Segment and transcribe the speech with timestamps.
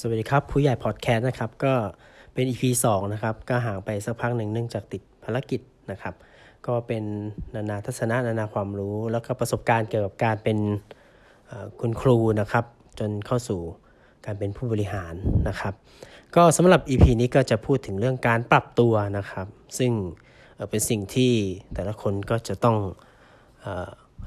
[0.00, 1.74] สวัสดีครับ ผู้ใหญ่พอดแคสต์นะครับ ก็
[2.34, 6.14] เป็น EP 2 นะครับ ก็ห่างไปสักพักหนึ่งเนื่องจากติดภารกิจนะครับ
[6.66, 7.04] ก็เป็น
[7.54, 10.58] นานาทัศนะนานาความรู้ แล้วก็ประสบการณ์เกี่ยวกับการเป็น
[11.80, 12.64] คุณครูนะครับ
[12.98, 13.60] จนเข้าสู่
[14.26, 15.14] การเป็นผู้บริหาร
[15.48, 15.74] นะครับ
[16.36, 19.46] ก็สำหรับ EP นี้ก็จะพูดถึงเรื่องการปรับตัวนะครับ
[19.78, 19.92] ซึ่ง
[20.70, 21.32] เป็นสิ่งที่
[21.74, 22.76] แต่ละคนก็จะต้อง
[23.60, 23.66] เอ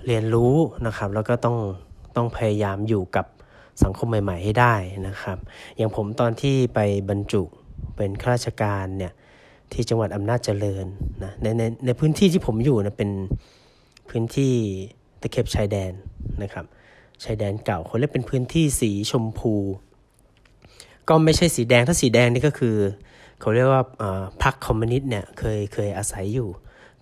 [0.07, 0.55] เรียนรู้
[0.87, 1.57] นะครับ แล้วก็ต้อง
[2.15, 3.25] ต้องพยายามอยู่กับ
[3.83, 4.75] สังคมใหม่ ๆ ให้ได้
[5.07, 5.37] นะครับ
[5.77, 7.43] อย่างผมตอนที่ไปบรรจุ
[7.95, 9.13] เป็นข้าราชการเนี่ย
[9.73, 10.85] ที่จังหวัดอำนาจเจริญ
[11.23, 13.11] นะในในในพื้นที่ที่ผมอยู่นะเป็น
[14.09, 14.53] พื้นที่
[15.21, 15.91] ตะเข็บชายแดน
[16.43, 16.65] นะครับ
[17.23, 19.53] ชายแดนเก่าเขาเรียกเป็นพื้นที่สีชมพู
[21.09, 22.75] ก็ไม่ใช่สีแดงถ้าสีแดงนี่ก็คือ
[23.39, 23.83] เขาเรียกว่า
[24.43, 26.49] พรรคคอมมิวนิสต์เนี่ยเคยเคยอาศัยอยู่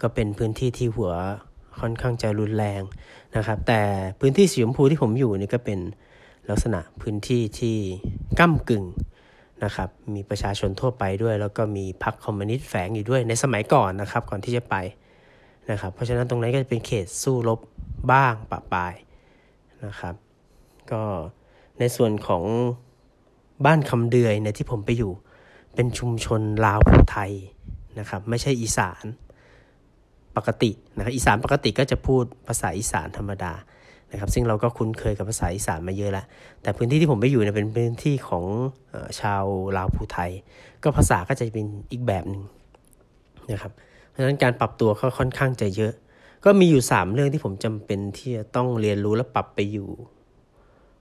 [0.02, 1.12] ก็เป็นพื้นที่ที่หัว
[1.80, 2.82] ค่อนข้างจะรุนแรง
[3.36, 3.82] นะครับ แต่
[4.20, 5.80] พื้นที่สีชมพูที่ผมอยู่นี่ก็เป็น
[6.50, 7.78] ลักษณะพื้นที่ที่
[8.40, 8.86] ก้ากึ่ง
[9.64, 14.76] นะครับ มีประชาชนทั่วไปด้วย แล้วก็มีพรรคคอมมิวนิสต์แฝงอยู่ด้วยในสมัยก่อนนะครับ ก่อนที่จะไป
[15.72, 17.60] นะครับ เพราะฉะนั้นตรงนั้นก็จะเป็นเขตสู้รบ
[18.12, 18.94] บ้างปะปาย
[19.86, 20.16] นะครับ
[20.92, 21.04] ก็
[21.80, 22.44] ในส่วนของ
[23.66, 25.12] บ้านคำเดือยในที่ผมไปอยู่
[25.76, 27.32] เป็นชุมชนลาวภูไทย
[28.00, 29.06] นะครับ ไม่ใช่อีสาน
[30.38, 33.54] ปกตินะครับอีสานปกติก็จะพูดภาษาอีสานธรรมดา
[34.12, 36.26] นะครับซึ่งเราก็คุ้นเคยกับภาษาอีสานมาเยอะแล้ว
[36.62, 38.44] แต่พื้นที่ที่ผมไปอยู่เนี่ยเป็นพื้นที่ของ
[39.20, 39.44] ชาว
[39.78, 40.32] ลาวภูไทย
[40.84, 42.44] ก็ภาษาก็จะเป็นอีกแบบหนึ่ง
[43.52, 43.72] นะครับ
[44.10, 45.94] เพราะฉะนั้นการปรับตัวก็ค่อนข้างจะเยอะ
[46.46, 49.90] ก็มีอยู่ 3 เรื่องที่ผมจำเป็นที่จะต้องเรียนรู้และปรับไปอยู่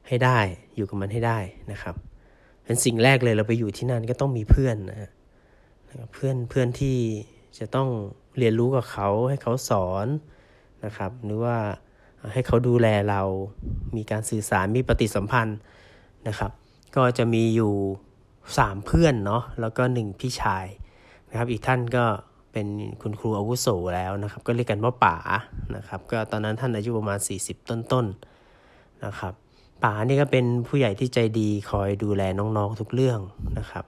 [0.09, 0.39] ให้ได้
[0.77, 1.39] อยู่กับมันให้ได้
[1.73, 1.95] นะครับ
[2.65, 5.11] เป็นสิ่งแรกเลยเราไปอยู่ที่นั่นก็ต้องมีเพื่อนนะ
[6.13, 6.97] เพื่อนเพื่อนที่
[7.59, 7.89] จะต้อง
[8.39, 10.07] เรียนรู้กับเขาให้เขาสอน
[10.85, 11.57] นะครับ หรือว่า
[12.33, 13.21] ให้เขาดูแลเรา
[13.97, 15.59] มีการสื่อสาร มีปฏิสัมพันธ์
[16.29, 16.51] นะครับ
[16.97, 17.73] ก็จะมีอยู่
[18.29, 20.67] 3 เพื่อนเนาะ แล้วก็ 1 พี่ชาย
[21.31, 22.05] นะครับ อีกท่านก็
[22.53, 22.67] เป็น
[23.03, 25.17] คุณครูอาวุโสแล้วนะครับ ก็เรียกกันว่าป๋า
[25.77, 28.07] นะครับ ก็ตอนนั้นท่านอายุประมาณ 40 ต้นๆน
[29.05, 29.35] นะครับ
[29.85, 33.21] ป๋านี่ก็เป็นผู้ใหญ่ที่ใจดีคอยดูแลน้องๆทุกเรื่อง
[33.59, 33.85] นะครับ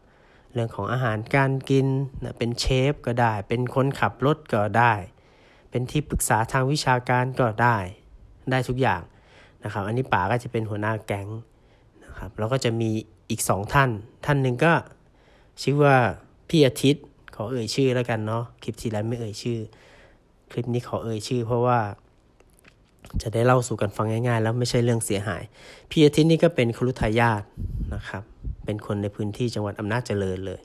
[0.52, 1.86] เรื่องของอาหารการกิน
[2.24, 4.92] นะเป็นเชฟก็ได้ เป็นคนขับรถก็ได้
[5.70, 7.78] เป็นที่ปรึกษาทางวิชาการก็ได้
[8.50, 9.00] ได้ทุกอย่าง
[9.64, 11.28] นะครับ อันนี้ป๋าก็จะเป็นหัวหน้าแก๊ง
[12.04, 12.90] นะครับ แล้วก็จะมี
[13.30, 13.90] อีกสองท่าน
[14.24, 14.72] ท่านหนึ่งก็
[15.62, 15.96] ชื่อว่า
[16.48, 17.04] พี่อาทิตย์
[17.34, 19.58] ขอเอ่ยชื่อแล้วกันเนาะคลิปที่แล้วไม่เอ่ยชื่อ
[20.50, 21.78] คลิปนี้ขอเอ่ยชื่อ เพราะว่า
[23.22, 25.42] จะได้เล่าสู่กันฟังง่ายๆ แล้วไม่ใช่เรื่องเสียหาย
[25.90, 27.42] พี่อาทิตย์นี่ก็เป็นครุทายาท
[27.94, 28.22] นะครับ
[28.64, 30.60] เป็นคนในพื้นที่จังหวัดอำนาจเจริญเลย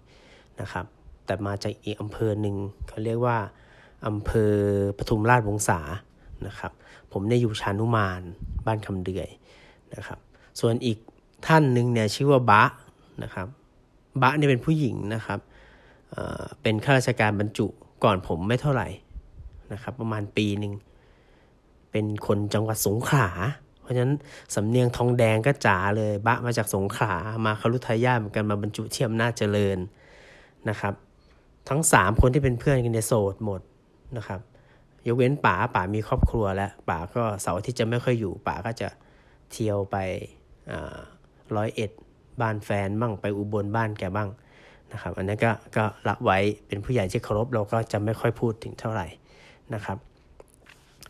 [0.59, 0.85] นะครับ
[1.25, 2.55] แต่มาจากอีกอำเภอหนึ่ง
[2.87, 3.37] เขาเรียกว่า
[4.07, 4.53] อำเภอ
[4.97, 5.79] ปทุมราชวงศา
[6.47, 6.71] นะครับ
[7.11, 8.21] ผมได้อยู่ชานุมาน
[8.65, 9.29] บ้านคำเดือย
[9.95, 10.19] นะครับ
[10.59, 10.97] ส่วนอีก
[11.47, 12.63] ท่านหนึ่งเนี่ยชื่อว่าบะ
[13.23, 13.47] นะครับ
[14.21, 15.39] บะเนี่ยเป็นผู้หญิงนะครับ
[16.11, 17.67] เเป็นข้าราชการบรรจุ
[18.03, 18.87] ก่อนผมไม่เท่าไหร่
[19.73, 20.73] นะครับ ประมาณปีหนึ่ง
[21.91, 23.29] เป็นคนจังหวัดสงขลา
[23.81, 24.15] เพราะฉะนั้น
[24.55, 27.13] สำเนียงทองแดงก็จ๋าเลย บะมาจากสงขลา
[27.45, 29.77] มาคารุทายาเหมือนกันมาบรรจุเทียมหน้าเจริญ
[30.69, 30.93] นะครับ
[31.69, 33.61] ทั้งสามคนที่เป็นเพื่อนกันเนี่ยโสดหมด
[34.17, 34.39] นะครับ
[35.07, 38.89] ยกเว้นป๋าป๋ามีครอบครัวแล้วป๋าก็เสาร์ที่จะไม่ค่อยอยู่ป๋าก็จะ
[39.51, 39.97] เที่ยวไป
[41.55, 41.91] ร้อยเอ็ด
[42.41, 44.29] บ้านแฟนบ้างไปอุบลบ้านแกบ้าง
[44.93, 49.07] นะครับอันนี้ก็ก็ละไว้เป็นผู้ใหญ่ที่เคารพเราก็จะไม่ค่อยพูดถึงเท่าไหร่
[49.73, 49.97] นะครับ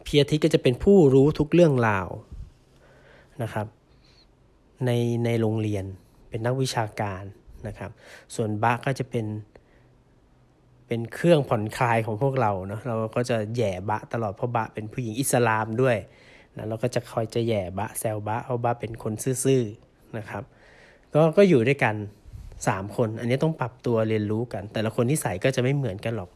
[0.03, 2.07] เพีอาทิตก็จะเป็นผู้รู้ทุกเรื่องราว
[3.43, 3.67] นะครับ
[4.85, 4.91] ใน
[5.25, 5.85] ในโรงเรียน
[6.29, 7.23] เป็นนักวิชาการ
[7.67, 7.91] นะครับ
[8.35, 9.25] ส่วนบ้าก็จะเป็น
[10.93, 15.97] เป็นเครื่องผ่อนคลายของพวกเราเนาะเราก็จะแย่บะตลอดเพราะบะเป็นผู้หญิงอิสลามด้วย
[16.55, 19.13] นะเราก็จะคอยจะแย่บะแซวบะเอาบะเป็นคน
[19.43, 20.43] ซื่อๆนะครับ
[21.13, 21.95] ก็ก็อยู่ด้วยกัน
[22.67, 26.29] สามคน อันนี้ต้องปรับตัวเรียนรู้กัน แต่ละคนที่ใส่ก็จะไม่เหมือนกันหรอก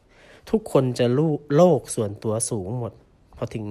[0.51, 2.93] ทุกคนจะรู้โลกส่วนตัวสูงหมด
[3.37, 3.65] พอถึง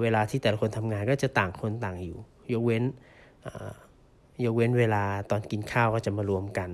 [0.00, 2.18] เวลาที่แต่ละคนทำงานก็จะต่างคนต่างอยู่
[2.52, 2.84] ยกเว้น
[4.44, 6.70] ยกเว้นเวลาตอนกินข้าวก็จะมารวมกัน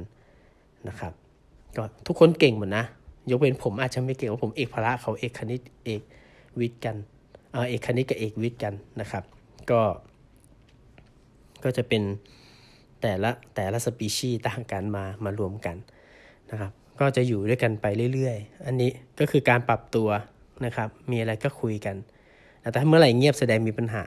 [0.88, 1.12] นะครับ
[1.76, 2.84] ก็ทุกคนเก่งหมดนะ
[3.30, 6.00] ยกเว้นผมอาจจะไม่เก่งว่าผมเอกพละเขาเอกคณิตเอก
[6.60, 6.96] วิทย์กัน
[7.52, 9.24] เออเอกคณิตกับเอกวิทย์กันนะครับ
[9.70, 9.80] ก็
[11.64, 12.02] ก็จะเป็น
[13.02, 15.76] แต่ละแต่ละสปีชีส์ต่างกันมามารวมกัน
[16.50, 20.08] นะครับ ก็จะอยู่ด้วยกันไปเรื่อยๆ อันนี้ก็คือการปรับตัว
[20.64, 21.96] นะครับ มีอะไรก็คุยกัน
[22.60, 24.04] แต่ถ้าเมื่อไหร่เงียบแสดงมีปัญหา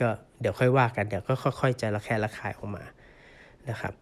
[0.00, 0.08] ก็
[0.40, 2.84] เดี๋ยวค่อยว่ากัน เดี๋ยวก็ค่อยๆจะระแคะระคายออกมา
[3.68, 3.92] นะครับ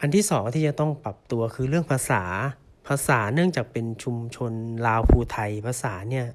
[0.00, 2.22] อันที่สองที่จะต้องปรับตัวคือเรื่องภาษา
[2.88, 4.52] ภาษาเนื่องจากเป็นชุมชน
[4.86, 6.26] ลาวภูไทย ภาษาเนี่ย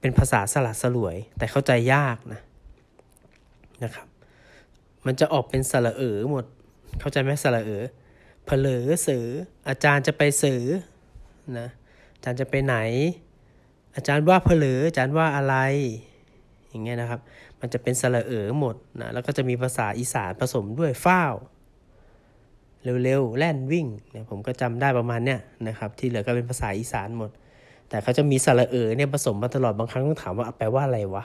[0.00, 2.40] เป็นภาษาสลัดสลวย แต่เข้าใจยากนะ
[3.84, 4.06] นะครับ
[5.06, 6.44] มันจะออกเป็นสระเอ๋อหมด
[7.00, 7.84] เข้าใจไหมสระเออ
[8.44, 9.26] เผลอเสือ
[9.68, 10.64] อาจารย์จะไปเสือ
[11.58, 11.68] นะ
[12.14, 12.76] อาจารย์จะไปไหน
[13.94, 15.56] อาจารย์ว่าเผลออาจารย์ว่าอะไร
[16.68, 17.20] อย่างเงี้ยนะครับ
[17.60, 21.34] มันจะเป็นสระเออหมดนะแล้วก็จะมีภาษาอีสานผสมด้วยฟ้าว
[22.82, 27.30] เร็วๆ แล่นวิ่งเนี่ยผมก็จำได้ประมาณเนี้ยนะครับที่เหลือก็เป็นภาษาอีสานหมด
[27.88, 31.24] แต่เขาจะมีสระเออเนี่ยผสมมาตลอดบางครั้งต้องถามว่าแปลว่าอะไรวะ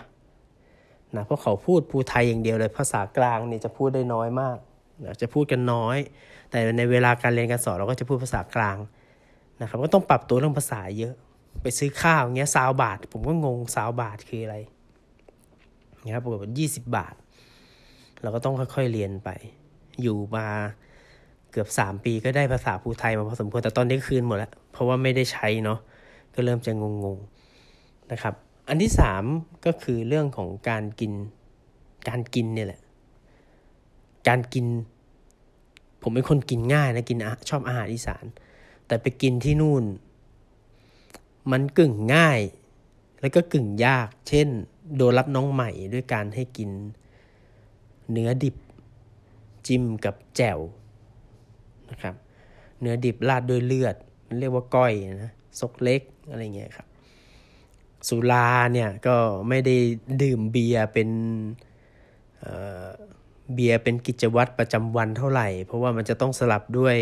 [1.16, 4.58] นะเพราะเขาพูดภูไทยอย่างเดียวเลยภาษากลางเนี่ยจะพูดได้น้อยมาก
[5.06, 5.98] นะจะพูดกันน้อย
[6.50, 8.78] แต่ในเวลาการเรียนการสอนเราก็จะพูดภาษากลาง
[9.62, 11.14] นะครับก็ต้องปรับตัวเรื่องภาษาเยอะ
[11.62, 14.58] ไปซื้อข้าวเงี้ยซาวบาท ผมก็งงซาวบาทคืออะไร
[16.06, 17.16] นะครับปกติยี่สิบบาท
[18.22, 19.30] เราก็ต้องค่อยๆเรียนไป
[20.02, 20.48] อยู่มา
[21.54, 25.80] เกือบสามปีก็ได้ภาษาภูไทยมาพอสมควรแต่ตอนนี้คืนหมดแล้ว เพราะว่าไม่ได้ใช้เนาะ
[26.34, 26.84] ก็เริ่มจะง
[27.16, 28.34] งๆนะครับ
[28.68, 29.24] อันที่สาม
[29.66, 31.12] ก็คือเรื่องของการกิน
[32.08, 32.82] การกินเนี่ยแหละ
[34.28, 34.66] การกิน
[36.02, 37.18] ผมเป็นคนกินง่ายนะกิน
[37.50, 38.26] ชอบอาหารอีสาน
[38.88, 39.84] แต่ไปกินที่นู่น
[41.52, 42.40] มันกึ่งง่าย
[43.22, 44.48] แล้วก็กึ่งยาก เช่น
[44.96, 46.70] โดนรับน้องใหม่ด้วยการให้กิน
[48.12, 48.56] เนื้อดิบ
[49.68, 50.60] จิ้มกับแจ่ว
[51.94, 52.16] นะครับ
[52.80, 53.96] เนื้อดิบราดด้วยเลือด
[54.40, 54.94] เรียกว่าก้อย
[55.24, 56.88] นะซกเล็กอะไรเงี้ยครับ
[58.08, 59.16] สุราเนี่ยก็
[59.50, 59.76] ไม่ได้
[60.22, 61.10] ดื่มเบียร์เป็น
[63.54, 66.98] เบียร์เป็นกิจวัตรประจำวันเท่าไหร่ เพราะว่ามันจะต้องสลับด้วย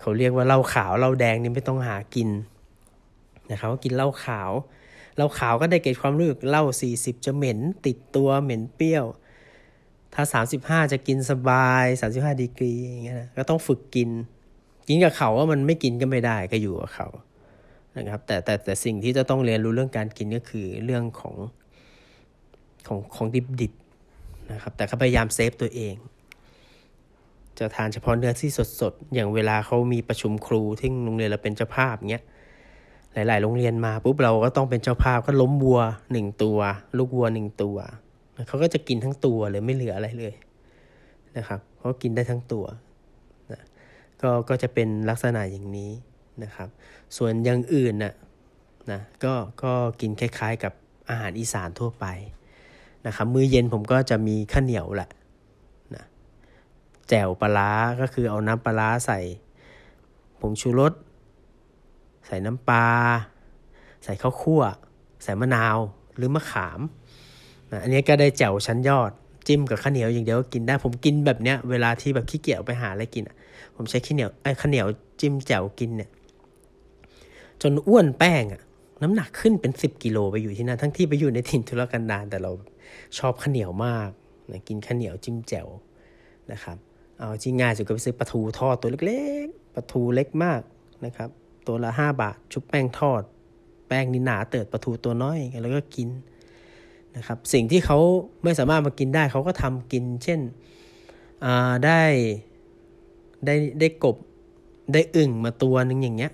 [0.00, 2.28] เขาเรียกว่าเหล้าขาวเหล้าแดงนี่ไม่ต้องหากิน
[3.50, 4.50] นะครับกินเหล้าขาว
[5.16, 6.64] เหล้าขาวก็ได้เกิดความรู้สึกเหล้า
[6.94, 9.04] 40 จะเหม็นติดตัวเหม็นเปรี้ยว
[10.14, 14.10] ถ้าสามสิบห้าจะกินสบายสามสิบห้าดีกรีอย่างเงี้ยนะก็ต้องฝึกกิน
[14.88, 17.08] กินกับเขาว่ามันไม่กินก็ไม่ได้ก็อยู่กับเขา
[17.96, 21.34] นะครับแต่แต่แต่สิ่งที่จะต้องเรียนรู้เรื่องการกินก็คือเรื่องของ
[22.86, 23.72] ของของดิบดิบ
[24.52, 25.94] นะครับแต่เขาพยายามเซฟตัวเอง
[27.58, 32.24] จะทานเฉพาะเนื้อที่สดสดอย่างเวลาเขามีประชุมครูที่โรงเรียนเราเป็นเจ้าภาพเงี้ย
[33.14, 35.80] หลาย ๆ โรงเรียนมาปุ๊บเราก็ต้องเป็นเจ้าภาพก็ล้มวัว
[36.12, 36.58] หนึ่งตัว
[36.98, 37.76] ลูกวัวหนึ่งตัว
[38.48, 40.34] เขาก็จะกินทั้งตัวเลยไม่เหลืออะไรเลย
[41.36, 42.64] นะครับเขากินได้ทั้งตัว
[43.52, 43.60] นะ
[44.22, 45.90] ก็ก็จะเป็นลักษณะอย่างนี้
[46.42, 46.68] นะครับ
[47.16, 48.14] ส่วนอย่างอื่นน่ะ
[48.90, 50.72] นะก็ก็กินคล้ายๆกับ
[51.08, 52.06] อาหารอีสานทั่วไป
[53.06, 55.10] นะครับมื้อเย็นผมก็จะมีข้าวเหนียวแหละ
[55.94, 56.04] นะ
[57.08, 59.20] แจ่วปลาก็คือเอาน้ำปลาใส่
[60.40, 60.92] ผงชูรส
[62.26, 62.86] ใส่น้ำปลา
[64.04, 64.62] ใส่ข้าวคั่ว
[65.22, 65.78] ใส่มะนาว
[66.16, 66.80] หรือมะขาม
[67.82, 69.10] อันนี้ก็ได้แจ่วชั้นยอด
[69.46, 73.36] จิ้มกับข้าวเหนียวอย่างเดียวก็กินได้ ผมกินแบบเนี้ยเวลาที่แบบขี้เกียจไปหาอะไรกินอะ
[73.76, 74.86] ผมใช้ข้าวเหนียวไอ้ข้าวเหนียว
[75.20, 76.10] จิ้มแจ่วกินเนี่ย
[77.62, 78.62] จนอ้วนแป้งอะ
[79.02, 82.50] น้ำหนักขึ้นเป็นสิบกิโลไปอยู่ที่นั่นทั้งที่ไปอยู่ในถิ่นทุรกันดารแต่เรา
[83.18, 84.08] ชอบข้าวเหนียวมาก
[84.50, 85.68] นะกินข้าวเหนียวจิ้มแจ่ว
[86.52, 86.76] นะครับ
[87.18, 90.60] เอาจริงง่ายสุดก็ไปซื้อปลาทูทอดตัวเล็กๆปลาทูเล็กมาก
[91.04, 91.28] นะครับ
[91.66, 93.22] ตัวละห้าบาท ชุบแป้งทอด
[93.88, 96.08] แป้งนี่หนาเติดปลาทูตัวน้อยแล้วก็กิน
[97.16, 97.98] นะครับสิ่งที่เขา
[98.42, 100.40] ไม่สามารถมากินได้เขาก็ทำกิน เช่น
[101.84, 102.02] ได้
[103.46, 104.16] ได้ได้กบ
[104.92, 106.32] ได้อึ่งมาตัวหนึ่งอย่างเงี้ย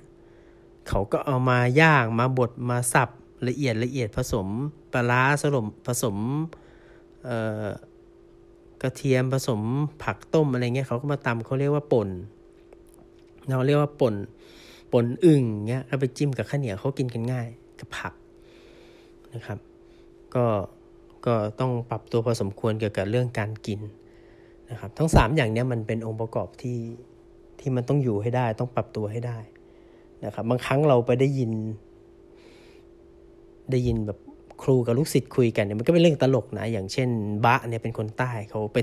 [0.88, 3.08] เขาก็เอามาย่างมาบดมาสับ
[3.48, 4.46] ละเอียดละเอียดผสม
[4.92, 6.16] ปลาสลมผสม
[8.82, 9.60] กระเทียมผสม
[10.02, 12.08] ผักต้มอะไรเงี้ยเขาก็มาตำเขาเรียกว่าป่น
[13.48, 14.14] เราเรียกว่าป่น
[14.92, 17.48] ป่นอึ่งเงี้ยเอาไปจิ้มกับข้าวเหนียวเขากินกันง่าย
[17.80, 18.14] กับผัก
[19.34, 19.58] นะครับ
[20.34, 20.46] ก็
[21.26, 23.80] ก็ต้องปรับตัวพอสมควรเกี่ยวกับเรื่องการกิน
[24.70, 26.78] นะครับทั้ง 3 อย่างนี้มันเป็นองค์ประกอบที่
[27.60, 29.38] ที่มันต้องอยู่ให้ได้ ต้องปรับตัวให้ได้
[30.24, 31.52] นะครับบางครั้งเราไปได้ยิน
[33.70, 34.18] ได้ยินแบบ
[34.62, 37.08] ครูกับลูกศิษย์คุยกันเนี่ยมันก็เป็นเรื่องตลกนะ อย่างเช่น
[37.44, 38.76] บะเนี่ยเป็นคนใต้เขาไป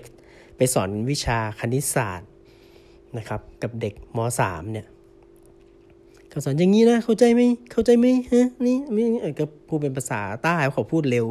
[0.57, 2.29] ไปสอนวิชาคณิตศาสตร์
[3.17, 4.85] นะครับ กับเด็กมสามเนี่ย
[6.35, 9.05] เขาสอนอย่างนี้นะ เข้าใจไหมเข้าใจไหมฮะนี่นี่
[9.39, 11.25] ก็พูดเป็นภาษาใต้เขาพูดเร็ว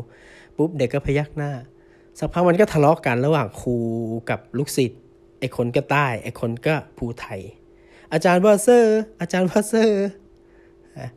[0.56, 1.50] ปุ๊บเด็กก็พยักหน้า
[2.18, 3.76] สักพักมันก็ทะเลาะกันระหว่างครู
[4.30, 5.00] กับลูกศิษย์
[5.40, 7.40] ไอ้คนก็ใต้ไอ้คนก็ภูไทย
[8.12, 10.06] อาจารย์ว่าเซอร์ อาจารย์ว่าเซอร์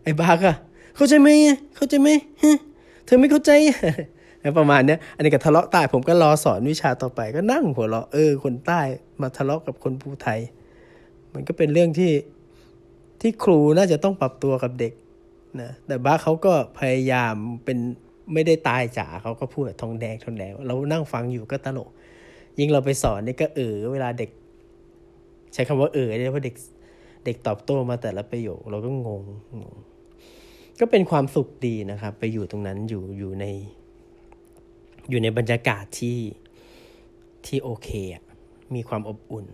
[0.03, 0.51] ไอ้บาก็
[0.95, 1.29] เข้าใจไหม
[1.75, 2.09] เข้าใจไหม
[3.05, 3.51] เธอไม่เข้าใจ
[4.57, 8.81] ประมาณเนี้ยอันนี้ก็ทะเลาะใต้ผมก็รอสอนวิชาต่อไปก็นั่งหัวเราะเออคนใต้
[9.21, 10.39] มาทะเลาะกับคนภูไทย
[11.33, 12.11] มันก็เป็นเรื่องที่
[13.21, 14.93] ที่ครูน่าจะต้องปรับตัวกับเด็ก
[15.61, 17.77] นะแต่บ้าเขาก็พยายามเป็น
[18.33, 21.89] ไม่ได้ตายจ๋าเขาก็พูดแบบทองแดงทองแดงเรานั่งฟังอยู่ก็ตลก
[22.59, 24.29] ยิ่งเราไปสอนนี่ก็เออเวลาเด็ก
[25.53, 26.55] ใช้คำว่าเออเนี่ยเพราะเด็ก
[27.25, 29.21] เด็กตอบโต้มาแต่ละประโยค เราก็งง
[29.55, 29.75] งง
[30.79, 33.45] ก็เป็นความสุขดีนะครับ ไปอยู่ตรงนั้นอยู่อยู่ใน
[35.09, 36.19] อยู่ในบรรยากาศที่
[37.45, 37.89] ที่โอเค
[38.75, 39.45] มีความอบอุ่น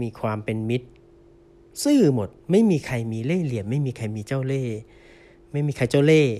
[0.00, 0.88] มีความเป็นมิตร
[1.84, 4.76] ซื่อหมด ไม่มีใครมีเล่ห์เหลี่ยม ไม่มีใครมีเจ้าเล่ห์
[5.52, 6.34] ไม่มีใครเจ้าเล่ห์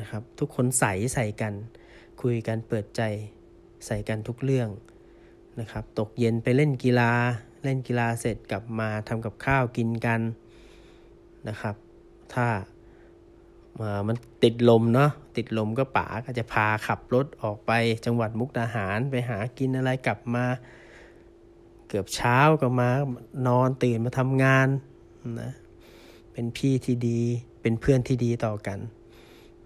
[0.00, 1.54] นะครับ ทุกคนใส่ใส่กัน
[2.22, 3.02] คุยกันเปิดใจ
[3.86, 4.68] ใส่กันทุกเรื่อง
[5.60, 7.12] นะครับ ตกเย็นไปเล่นกีฬา
[7.64, 10.20] เล่นกีฬาเสร็จกลับมาทำกับข้าวกินกัน
[11.48, 11.74] นะครับ
[12.34, 12.48] ถ้า
[14.08, 17.72] มันติดลมเนาะติดลมก็ป๋าก็จะพาขับรถออกไป
[18.04, 20.44] จังหวัดมุกดาหารไปหากินอะไรกลับมา
[21.96, 22.90] กือบเช้าก็มา
[23.46, 24.68] นอนตื่นมาทำงาน
[25.42, 25.52] นะ
[26.32, 27.20] เป็นพี่ที่ดี
[27.62, 28.78] เป็นเพื่อนที่ดีต่อกัน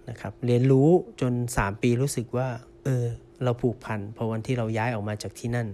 [0.09, 0.89] นะครับเรียนรู้
[1.21, 2.49] จนสามปีรู้สึกว่า
[2.85, 3.05] เออ
[3.45, 5.69] เราผูกพันพอวันที่เราย้ายออกมาจากที่นั่น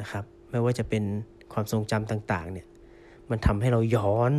[0.00, 1.04] นะครับไม่ว่าจะเป็น
[1.52, 2.66] ความทรงจำต่างๆเนี่ย
[3.30, 4.32] มันทำให้เราย้อน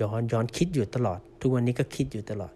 [0.00, 2.52] ย้อนย้อนคิดอยู่ตลอด ทุกวันนี้ก็คิดอยู่ตลอด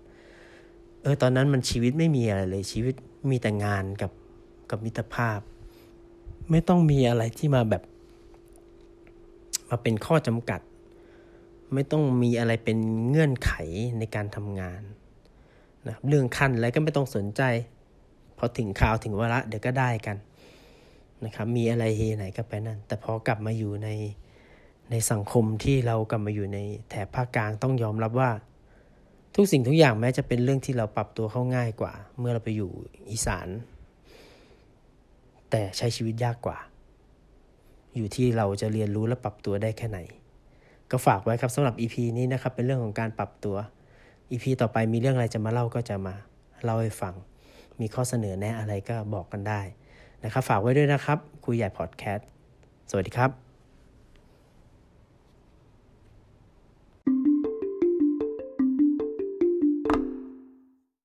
[1.02, 2.94] เออตอนนั้นมันชีวิตไม่มีอะไรเลยชีวิต
[3.30, 4.12] มีแต่งานกับ
[4.70, 5.40] กับมิตรภาพ
[6.50, 7.82] ไม่ต้องมีอะไรที่มาแบบ
[9.70, 10.60] มาเป็นข้อจำกัด
[11.74, 13.52] ไม่ต้องมีอะไรเป็นเงื่อนไข
[13.98, 14.82] ในการทำงาน
[15.86, 17.42] นะเรื่องขั้นอะไรก็ไม่ต้องสนใจ
[18.38, 20.16] พอถึงข่าวถึงวาระเดี๋ยวก็ได้กัน
[21.24, 23.88] นะครับ มีอะไรเฮไหนก็ไปนั่น แต่พอกลับมาอยู่ใน
[24.90, 26.58] ในสังคมที่เรากลับมาอยู่ใน
[26.90, 28.30] แถบภาคกลางต้องยอมรับว่า
[29.34, 32.70] ทุกสิ่งทุกอย่างแม้จะเป็นเรื่องที่เราปรับตัวเข้าง่ายกว่า เมื่อเราไปอยู่
[33.10, 33.48] อีสาน
[35.50, 36.58] แต่ใช้ชีวิตยากกว่า
[37.96, 39.98] อยู่ที่เราจะเรียนรู้และปรับตัวได้แค่ไหน
[40.90, 43.56] ก็ฝากไว้ครับสำหรับ EP นี้นะครับเป็นเรื่องของการปรับตัว
[44.30, 46.14] EP ต่อไปมีเรื่องอะไรจะมาเล่าก็จะมา
[46.64, 47.14] เล่าให้ฟัง
[47.80, 49.60] มีข้อเสนอแนะอะไรก็บอกกันได้
[50.24, 52.28] นะครับ ฝากไว้ด้วยนะครับ คุยใหญ่พอดแคสต์
[52.90, 53.49] สวัสดีครับ